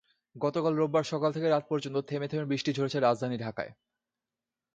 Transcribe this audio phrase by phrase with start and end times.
[0.35, 3.71] গতকাল রোববার সকাল থেকে রাত পর্যন্ত থেমে থেমে বৃষ্টি ঝরেছে রাজধানী ঢাকায়।